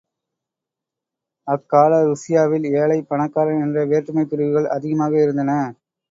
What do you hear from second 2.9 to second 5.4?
பணக்காரன் என்ற வேற்றுமைப் பிரிவுகள் அதிகமாக